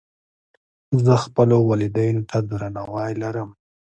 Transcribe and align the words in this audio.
زه 1.05 1.13
خپلو 1.25 1.57
والدینو 1.69 2.21
ته 2.29 2.37
درناوی 2.49 3.11
لرم. 3.21 3.49